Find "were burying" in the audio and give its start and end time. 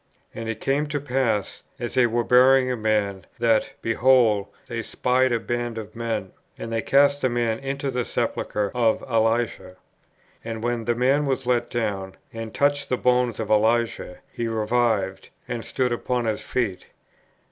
2.07-2.71